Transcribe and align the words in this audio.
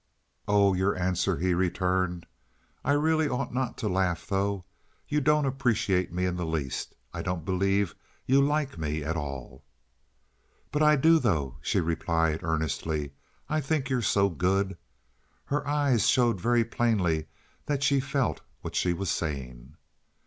"Oh, 0.47 0.73
your 0.73 0.95
answer" 0.97 1.37
he 1.37 1.53
returned. 1.53 2.25
"I 2.83 2.93
really 2.93 3.29
ought 3.29 3.53
not 3.53 3.77
to 3.77 3.87
laugh, 3.87 4.25
though. 4.25 4.65
You 5.07 5.21
don't 5.21 5.45
appreciate 5.45 6.11
me 6.11 6.25
in 6.25 6.35
the 6.37 6.43
least. 6.47 6.95
I 7.13 7.21
don't 7.21 7.45
believe 7.45 7.93
you 8.25 8.41
like 8.41 8.79
me 8.79 9.03
at 9.03 9.15
all." 9.15 9.63
"But 10.71 10.81
I 10.81 10.95
do, 10.95 11.19
though," 11.19 11.57
she 11.61 11.79
replied, 11.79 12.41
earnestly. 12.41 13.11
"I 13.47 13.61
think 13.61 13.91
you're 13.91 14.01
so 14.01 14.27
good." 14.27 14.75
Her 15.45 15.67
eyes 15.67 16.07
showed 16.07 16.41
very 16.41 16.63
plainly 16.63 17.27
that 17.67 17.83
she 17.83 17.99
felt 17.99 18.41
what 18.61 18.73
she 18.75 18.93
was 18.93 19.11
saying. 19.11 19.75